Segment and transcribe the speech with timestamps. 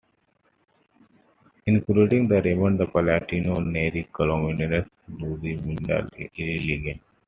[1.67, 5.97] Including Raymond Palatino, Neri Colmenares, Luzviminda
[6.43, 6.99] Iligan.